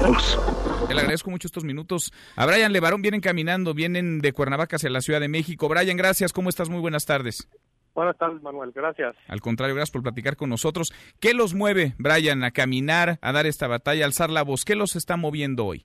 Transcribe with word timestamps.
Le 0.00 1.00
agradezco 1.00 1.30
mucho 1.30 1.48
estos 1.48 1.64
minutos. 1.64 2.12
A 2.36 2.46
Brian 2.46 2.72
Levarón 2.72 3.02
vienen 3.02 3.20
caminando, 3.20 3.74
vienen 3.74 4.20
de 4.20 4.32
Cuernavaca 4.32 4.76
hacia 4.76 4.90
la 4.90 5.00
Ciudad 5.00 5.20
de 5.20 5.28
México. 5.28 5.68
Brian, 5.68 5.96
gracias. 5.96 6.32
¿Cómo 6.32 6.48
estás? 6.48 6.68
Muy 6.68 6.80
buenas 6.80 7.04
tardes. 7.04 7.48
Buenas 7.94 8.16
tardes, 8.16 8.40
Manuel. 8.42 8.70
Gracias. 8.72 9.16
Al 9.26 9.40
contrario, 9.40 9.74
gracias 9.74 9.92
por 9.92 10.02
platicar 10.02 10.36
con 10.36 10.50
nosotros. 10.50 10.92
¿Qué 11.20 11.34
los 11.34 11.54
mueve, 11.54 11.94
Brian, 11.98 12.44
a 12.44 12.52
caminar, 12.52 13.18
a 13.20 13.32
dar 13.32 13.46
esta 13.46 13.66
batalla, 13.66 14.04
a 14.04 14.06
alzar 14.06 14.30
la 14.30 14.42
voz? 14.42 14.64
¿Qué 14.64 14.76
los 14.76 14.94
está 14.94 15.16
moviendo 15.16 15.66
hoy? 15.66 15.84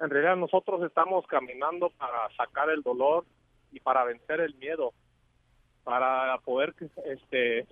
En 0.00 0.10
realidad 0.10 0.36
nosotros 0.36 0.82
estamos 0.82 1.24
caminando 1.28 1.90
para 1.90 2.28
sacar 2.36 2.70
el 2.70 2.82
dolor 2.82 3.24
y 3.70 3.78
para 3.78 4.02
vencer 4.04 4.40
el 4.40 4.54
miedo, 4.56 4.92
para 5.84 6.36
poder 6.38 6.74
este 7.06 7.66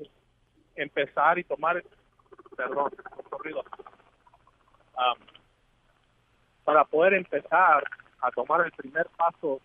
empezar 0.76 1.38
y 1.40 1.44
tomar, 1.44 1.82
perdón, 2.56 2.92
corrido, 3.30 3.64
para 6.64 6.84
poder 6.84 7.14
empezar 7.14 7.84
a 8.20 8.30
tomar 8.30 8.66
el 8.66 8.72
primer 8.72 9.06
paso 9.16 9.60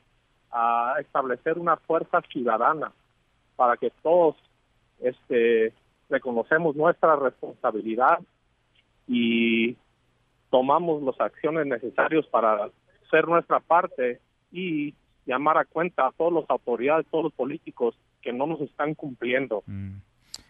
a 0.51 0.95
establecer 0.99 1.57
una 1.57 1.77
fuerza 1.77 2.21
ciudadana 2.31 2.91
para 3.55 3.77
que 3.77 3.91
todos 4.01 4.35
este 4.99 5.73
reconocemos 6.09 6.75
nuestra 6.75 7.15
responsabilidad 7.15 8.19
y 9.07 9.75
tomamos 10.49 11.01
las 11.01 11.19
acciones 11.19 11.65
necesarias 11.65 12.25
para 12.27 12.69
hacer 13.05 13.27
nuestra 13.27 13.59
parte 13.59 14.19
y 14.51 14.93
llamar 15.25 15.57
a 15.57 15.65
cuenta 15.65 16.07
a 16.07 16.11
todas 16.11 16.33
las 16.41 16.49
autoridades, 16.49 17.07
todos 17.09 17.25
los 17.25 17.33
políticos 17.33 17.95
que 18.21 18.31
no 18.31 18.45
nos 18.45 18.61
están 18.61 18.93
cumpliendo. 18.93 19.63
Mm. 19.65 19.97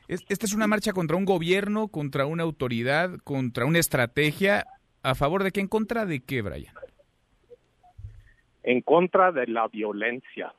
Esta 0.08 0.46
es 0.46 0.54
una 0.54 0.68
marcha 0.68 0.92
contra 0.92 1.16
un 1.16 1.26
gobierno, 1.26 1.88
contra 1.88 2.26
una 2.26 2.44
autoridad, 2.44 3.12
contra 3.24 3.66
una 3.66 3.80
estrategia. 3.80 4.66
¿A 5.02 5.16
favor 5.16 5.44
de 5.44 5.52
qué? 5.52 5.62
¿En 5.62 5.68
contra 5.68 6.06
de 6.06 6.20
qué, 6.20 6.42
Brian? 6.42 6.74
En 8.64 8.82
contra 8.82 9.32
de 9.32 9.48
la 9.48 9.68
violencia, 9.68 10.54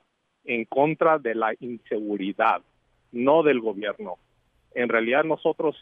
en 0.45 0.65
contra 0.65 1.19
de 1.19 1.35
la 1.35 1.53
inseguridad, 1.61 2.63
no 3.13 3.43
del 3.43 3.61
gobierno. 3.61 4.17
En 4.75 4.89
realidad 4.89 5.25
nosotros 5.25 5.77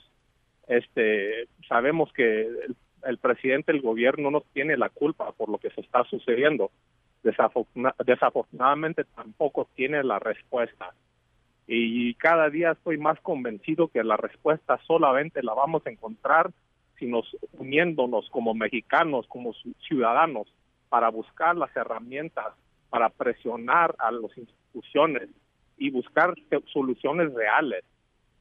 este, 0.69 1.49
sabemos 1.69 2.13
que 2.13 2.49
el, 3.05 3.19
presidente 3.19 3.73
del 3.73 3.81
gobierno 3.81 4.31
no 4.31 4.43
tiene 4.53 4.77
la 4.77 4.89
culpa 4.89 5.33
por 5.33 5.49
lo 5.49 5.59
que 5.59 5.71
se 5.71 5.81
está 5.81 6.05
sucediendo. 6.05 6.71
desafortunadamente 7.23 9.05
tampoco 9.05 9.69
tiene 9.75 10.03
la 10.03 10.19
respuesta 10.19 10.93
y 11.67 12.15
cada 12.15 12.51
día 12.51 12.73
estoy 12.73 12.99
más 12.99 13.21
convencido 13.21 13.89
que 13.89 14.03
la 14.03 14.17
respuesta 14.17 14.79
solamente 14.87 15.43
la 15.43 15.55
vamos 15.55 15.87
a 15.87 15.91
encontrar 15.91 16.51
si 16.99 17.07
nos 17.07 17.37
uniéndonos 17.53 18.29
como 18.31 18.55
mexicanos, 18.55 19.27
como 19.29 19.55
ciudadanos, 19.87 20.47
para 20.89 21.09
buscar 21.09 21.57
las 21.57 21.75
herramientas 21.77 22.53
para 22.93 23.09
presionar 23.09 23.95
a 23.99 24.13
las 24.13 24.37
instituciones 24.37 25.31
y 25.79 25.91
buscar 25.91 26.35
soluciones 26.71 27.33
reales 27.33 27.85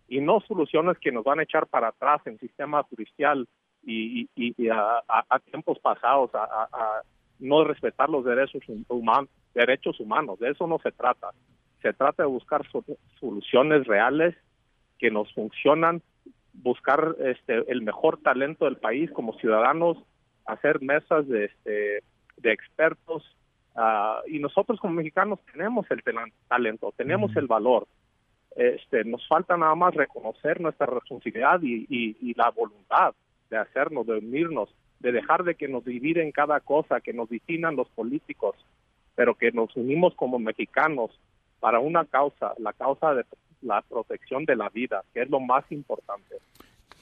y 0.09 0.19
no 0.19 0.41
soluciones 0.41 0.97
que 0.97 1.13
nos 1.13 1.23
van 1.23 1.39
a 1.39 1.43
echar 1.43 1.67
para 1.67 1.87
atrás 1.87 2.21
en 2.25 2.37
sistema 2.37 2.83
judicial 2.83 3.47
y, 3.83 4.27
a, 4.69 5.39
tiempos 5.49 5.79
pasados 5.79 6.35
a, 6.35 6.43
a, 6.43 7.01
no 7.39 7.63
respetar 7.63 8.09
los 8.09 8.25
derechos 8.25 8.61
humanos 8.89 9.29
derechos 9.53 9.97
humanos 10.01 10.37
de 10.39 10.49
eso 10.49 10.67
no 10.67 10.79
se 10.79 10.91
trata 10.91 11.29
se 11.81 11.93
trata 11.93 12.23
de 12.23 12.29
buscar 12.29 12.61
soluciones 13.19 13.87
reales 13.87 14.35
que 14.99 15.09
nos 15.09 15.33
funcionan, 15.33 16.01
buscar 16.53 17.15
este, 17.19 17.71
el 17.71 17.81
mejor 17.81 18.21
talento 18.21 18.65
del 18.65 18.77
país 18.77 19.09
como 19.11 19.33
ciudadanos, 19.39 19.97
hacer 20.45 20.81
mesas 20.81 21.27
de, 21.27 21.45
este, 21.45 22.03
de 22.37 22.51
expertos. 22.51 23.23
Ah, 23.75 24.21
y 24.27 24.39
nosotros 24.39 24.79
como 24.79 24.93
mexicanos 24.93 25.39
tenemos 25.51 25.85
el 25.89 26.03
talento, 26.47 26.93
tenemos 26.97 27.35
el 27.35 27.47
valor. 27.47 27.87
Este, 28.55 29.05
nos 29.05 29.25
falta 29.27 29.55
nada 29.55 29.75
más 29.75 29.95
reconocer 29.95 30.59
nuestra 30.59 30.85
responsabilidad 30.85 31.61
y, 31.63 31.87
y, 31.89 32.33
la 32.33 32.49
voluntad 32.49 33.15
de 33.49 33.57
hacernos, 33.57 34.05
de 34.05 34.17
unirnos, 34.17 34.69
de 34.99 35.13
dejar 35.13 35.45
de 35.45 35.55
que 35.55 35.69
nos 35.69 35.85
dividen 35.85 36.33
cada 36.33 36.59
cosa, 36.59 36.99
que 36.99 37.13
nos 37.13 37.29
definan 37.29 37.77
los 37.77 37.87
políticos, 37.89 38.55
pero 39.15 39.35
que 39.35 39.51
nos 39.53 39.73
unimos 39.77 40.13
como 40.15 40.37
mexicanos 40.37 41.11
para 41.61 41.79
una 41.79 42.03
causa, 42.03 42.53
la 42.57 42.73
causa 42.73 43.13
de 43.13 43.23
la 43.61 43.81
protección 43.83 44.43
de 44.43 44.57
la 44.57 44.67
vida, 44.69 45.03
que 45.13 45.21
es 45.21 45.29
lo 45.29 45.39
más 45.39 45.63
importante. 45.71 46.35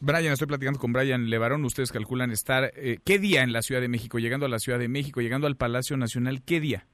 Brian, 0.02 0.32
estoy 0.32 0.48
platicando 0.48 0.80
con 0.80 0.94
Brian 0.94 1.30
Levarón. 1.30 1.66
Ustedes 1.66 1.92
calculan 1.92 2.30
estar, 2.32 2.72
eh, 2.76 3.00
¿qué 3.04 3.18
día 3.18 3.42
en 3.42 3.52
la 3.52 3.62
Ciudad 3.62 3.82
de 3.82 3.88
México? 3.88 4.20
Llegando 4.20 4.46
a 4.46 4.50
la 4.50 4.60
Ciudad 4.60 4.78
de 4.78 4.88
México, 4.88 5.22
llegando 5.22 5.48
al 5.48 5.56
Palacio 5.56 5.98
Nacional, 5.98 6.44
¿qué 6.46 6.60
día? 6.60 6.86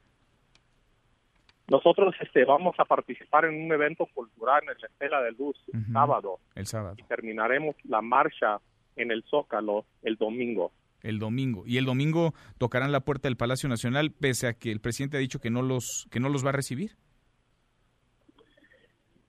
Nosotros 1.67 2.15
este, 2.21 2.45
vamos 2.45 2.75
a 2.77 2.85
participar 2.85 3.45
en 3.45 3.65
un 3.65 3.71
evento 3.71 4.07
cultural 4.13 4.61
en 4.61 4.67
la 4.79 4.87
Estela 4.87 5.21
de 5.21 5.31
Luz 5.31 5.57
el 5.73 5.85
sábado. 5.91 6.39
El 6.53 6.67
sábado. 6.67 6.95
Y 6.97 7.03
terminaremos 7.03 7.75
la 7.83 8.01
marcha 8.01 8.59
en 8.95 9.11
el 9.11 9.23
Zócalo 9.23 9.85
el 10.03 10.15
domingo. 10.15 10.71
El 11.01 11.19
domingo. 11.19 11.63
Y 11.65 11.77
el 11.77 11.85
domingo 11.85 12.33
tocarán 12.57 12.91
la 12.91 13.01
puerta 13.01 13.27
del 13.27 13.37
Palacio 13.37 13.69
Nacional, 13.69 14.11
pese 14.11 14.47
a 14.47 14.53
que 14.53 14.71
el 14.71 14.79
presidente 14.79 15.17
ha 15.17 15.19
dicho 15.19 15.39
que 15.39 15.49
no 15.49 15.63
los, 15.63 16.07
que 16.11 16.19
no 16.19 16.29
los 16.29 16.45
va 16.45 16.49
a 16.49 16.53
recibir. 16.53 16.97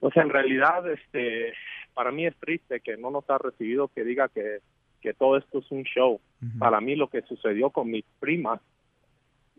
Pues 0.07 0.19
en 0.19 0.29
realidad, 0.29 0.89
este, 0.89 1.53
para 1.93 2.13
mí 2.13 2.27
es 2.27 2.37
triste 2.37 2.79
que 2.79 2.97
no 2.97 3.11
nos 3.11 3.29
ha 3.29 3.39
recibido 3.39 3.89
que 3.89 4.05
diga 4.05 4.29
que, 4.29 4.59
que 5.01 5.15
todo 5.15 5.37
esto 5.37 5.59
es 5.59 5.69
un 5.73 5.83
show. 5.83 6.21
Para 6.61 6.81
mí 6.81 6.95
lo 6.95 7.09
que 7.09 7.23
sucedió 7.23 7.71
con 7.71 7.91
mi 7.91 8.05
prima 8.21 8.61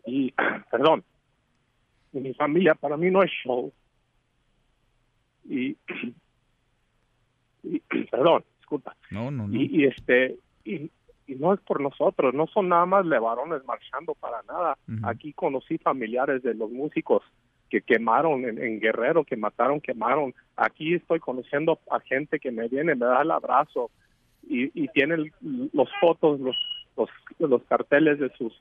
y, 0.06 0.32
perdón, 0.70 1.04
y 2.14 2.20
mi 2.20 2.32
familia, 2.32 2.74
para 2.74 2.96
mí 2.96 3.10
no 3.10 3.22
es 3.22 3.30
show. 3.44 3.70
Y, 5.44 5.76
perdón, 8.10 8.42
disculpa. 8.56 8.96
No, 9.10 9.30
no, 9.30 9.48
no. 9.48 9.54
Y, 9.54 9.84
este, 9.84 10.38
y, 10.64 10.90
y 11.26 11.34
no 11.34 11.52
es 11.52 11.60
por 11.60 11.82
nosotros, 11.82 12.32
no 12.32 12.46
son 12.46 12.70
nada 12.70 12.86
más 12.86 13.04
levarones 13.04 13.62
marchando 13.66 14.14
para 14.14 14.42
nada. 14.44 14.78
Aquí 15.02 15.34
conocí 15.34 15.76
familiares 15.76 16.42
de 16.42 16.54
los 16.54 16.70
músicos 16.70 17.22
que 17.68 17.82
quemaron 17.82 18.44
en, 18.44 18.80
Guerrero, 18.80 19.24
que 19.24 19.36
mataron, 19.36 19.80
quemaron. 19.80 20.34
Aquí 20.56 20.94
estoy 20.94 21.20
conociendo 21.20 21.78
a 21.90 22.00
gente 22.00 22.40
que 22.40 22.50
me 22.50 22.68
viene, 22.68 22.94
me 22.94 23.06
da 23.06 23.22
el 23.22 23.30
abrazo 23.30 23.90
y, 24.48 24.70
y 24.80 24.88
tienen 24.88 25.32
los 25.72 25.88
fotos, 26.00 26.40
los, 26.40 26.56
los, 26.96 27.10
los 27.38 27.62
carteles 27.64 28.18
de 28.18 28.30
sus 28.36 28.52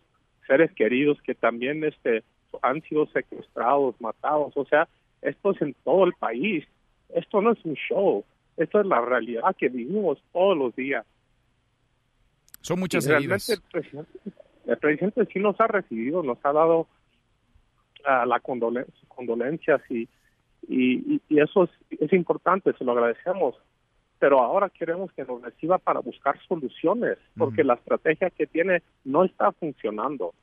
seres 0.45 0.71
queridos 0.73 1.21
que 1.21 1.35
también 1.35 1.83
este 1.83 2.23
han 2.61 2.81
sido 2.83 3.05
secuestrados, 3.07 3.99
matados. 3.99 4.55
O 4.55 4.65
sea, 4.65 4.87
esto 5.21 5.51
es 5.51 5.61
en 5.61 5.75
todo 5.83 6.05
el 6.05 6.13
país. 6.13 6.65
Esto 7.09 7.41
no 7.41 7.51
es 7.51 7.63
un 7.65 7.75
show. 7.75 8.23
Esto 8.55 8.79
es 8.79 8.87
la 8.87 9.01
realidad 9.01 9.55
que 9.57 9.69
vivimos 9.69 10.17
todos 10.33 10.57
los 10.57 10.75
días. 10.75 11.05
Son 12.61 12.79
muchas 12.79 13.05
heridas. 13.07 13.49
El 13.49 13.61
presidente, 13.71 14.19
el 14.65 14.77
presidente 14.77 15.25
sí 15.31 15.39
nos 15.39 15.59
ha 15.61 15.67
recibido, 15.67 16.23
nos 16.23 16.43
ha 16.43 16.51
dado 16.51 16.87
la 18.25 18.39
condolencias 18.39 19.81
y, 19.89 20.07
y, 20.67 21.21
eso 21.29 21.65
es, 21.65 22.01
es 22.01 22.13
importante, 22.13 22.73
se 22.73 22.83
lo 22.83 22.93
agradecemos. 22.93 23.55
Pero 24.19 24.39
ahora 24.39 24.69
queremos 24.69 25.11
que 25.11 25.25
nos 25.25 25.41
reciba 25.41 25.77
para 25.77 25.99
buscar 25.99 26.39
soluciones, 26.47 27.17
porque 27.37 27.63
la 27.63 27.75
estrategia 27.75 28.31
que 28.31 28.47
tiene 28.47 28.81
no 29.03 29.23
está 29.23 29.51
funcionando. 29.51 30.33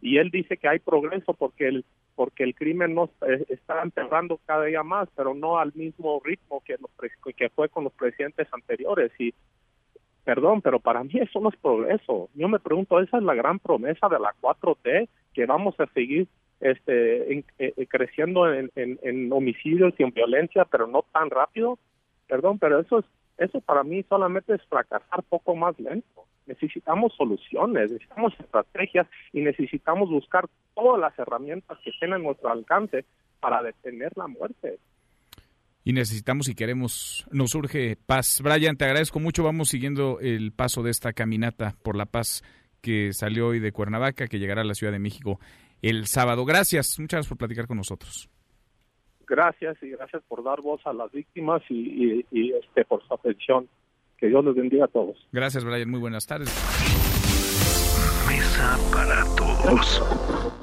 Y 0.00 0.18
él 0.18 0.30
dice 0.30 0.56
que 0.56 0.66
hay 0.66 0.80
progreso 0.80 1.34
porque 1.34 1.68
el, 1.68 1.84
porque 2.16 2.42
el 2.42 2.54
crimen 2.54 2.94
no 2.94 3.08
eh, 3.26 3.44
está 3.48 3.82
empeorando 3.82 4.40
cada 4.46 4.64
día 4.64 4.82
más, 4.82 5.08
pero 5.14 5.34
no 5.34 5.58
al 5.58 5.72
mismo 5.74 6.20
ritmo 6.24 6.62
que, 6.64 6.76
que 7.36 7.48
fue 7.50 7.68
con 7.68 7.84
los 7.84 7.92
presidentes 7.92 8.48
anteriores. 8.52 9.12
Y 9.18 9.32
perdón, 10.24 10.60
pero 10.60 10.80
para 10.80 11.04
mí 11.04 11.12
eso 11.14 11.38
no 11.40 11.50
es 11.50 11.56
progreso. 11.56 12.28
Yo 12.34 12.48
me 12.48 12.58
pregunto, 12.58 13.00
esa 13.00 13.18
es 13.18 13.22
la 13.22 13.34
gran 13.34 13.58
promesa 13.58 14.08
de 14.08 14.18
la 14.18 14.34
4T, 14.40 15.08
que 15.32 15.46
vamos 15.46 15.78
a 15.78 15.86
seguir 15.88 16.26
este, 16.60 17.32
eh, 17.38 17.44
eh, 17.58 17.86
creciendo 17.86 18.52
en, 18.52 18.70
en, 18.76 19.32
homicidios 19.32 19.94
y 19.98 20.02
en 20.02 20.10
violencia, 20.10 20.64
pero 20.66 20.86
no 20.86 21.04
tan 21.12 21.30
rápido. 21.30 21.78
Perdón, 22.28 22.58
pero 22.58 22.80
eso 22.80 23.00
es 23.00 23.04
eso 23.38 23.60
para 23.62 23.82
mí 23.82 24.04
solamente 24.06 24.54
es 24.54 24.62
fracasar 24.66 25.22
poco 25.22 25.56
más 25.56 25.78
lento. 25.80 26.26
Necesitamos 26.46 27.14
soluciones, 27.16 27.90
necesitamos 27.90 28.34
estrategias 28.38 29.06
y 29.32 29.40
necesitamos 29.40 30.10
buscar 30.10 30.46
todas 30.74 31.00
las 31.00 31.18
herramientas 31.18 31.78
que 31.82 31.90
tienen 31.98 32.22
nuestro 32.22 32.50
alcance 32.50 33.06
para 33.40 33.62
detener 33.62 34.12
la 34.16 34.26
muerte. 34.26 34.78
Y 35.84 35.94
necesitamos 35.94 36.50
y 36.50 36.54
queremos, 36.54 37.26
nos 37.32 37.54
urge 37.54 37.96
paz. 37.96 38.42
Brian, 38.44 38.76
te 38.76 38.84
agradezco 38.84 39.18
mucho. 39.20 39.42
Vamos 39.42 39.70
siguiendo 39.70 40.20
el 40.20 40.52
paso 40.52 40.82
de 40.82 40.90
esta 40.90 41.14
caminata 41.14 41.74
por 41.82 41.96
la 41.96 42.04
paz 42.04 42.42
que 42.82 43.14
salió 43.14 43.48
hoy 43.48 43.60
de 43.60 43.72
Cuernavaca, 43.72 44.26
que 44.26 44.38
llegará 44.38 44.60
a 44.60 44.64
la 44.64 44.74
Ciudad 44.74 44.92
de 44.92 44.98
México 44.98 45.40
el 45.82 46.06
sábado. 46.06 46.44
Gracias, 46.44 46.98
muchas 46.98 47.18
gracias 47.18 47.28
por 47.28 47.38
platicar 47.38 47.66
con 47.66 47.76
nosotros. 47.76 48.28
Gracias 49.26 49.76
y 49.82 49.90
gracias 49.90 50.22
por 50.26 50.42
dar 50.42 50.60
voz 50.60 50.80
a 50.86 50.92
las 50.92 51.12
víctimas 51.12 51.62
y, 51.68 52.24
este 52.32 52.84
por 52.84 53.06
su 53.06 53.14
atención. 53.14 53.68
Que 54.18 54.26
Dios 54.26 54.44
les 54.44 54.54
bendiga 54.54 54.84
a 54.84 54.88
todos. 54.88 55.16
Gracias, 55.32 55.64
Brian. 55.64 55.88
Muy 55.88 56.00
buenas 56.00 56.26
tardes. 56.26 56.48
Mesa 58.28 58.76
para 58.92 59.24
todos. 59.36 60.59